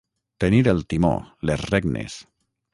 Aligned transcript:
Tenir 0.43 0.61
el 0.71 0.81
timó, 0.95 1.13
les 1.51 1.69
regnes. 1.75 2.19